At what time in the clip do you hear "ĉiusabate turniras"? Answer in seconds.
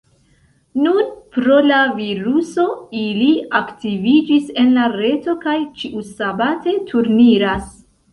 5.83-7.69